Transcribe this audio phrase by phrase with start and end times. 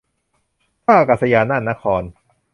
[0.85, 2.03] ท่าอากาศยานน่านนคร